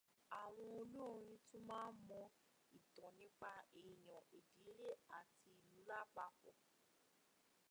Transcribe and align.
Àwọn 0.41 0.69
olórin 0.81 1.39
tún 1.49 1.63
máa 1.69 1.89
ń 1.93 1.97
mọ 2.09 2.21
ìtàn 2.77 3.11
nípa 3.19 3.51
èèyàn, 3.81 4.23
ìdílé 4.37 4.89
àti 5.19 5.47
ìlú 5.63 5.79
lápapọ̀. 5.89 6.55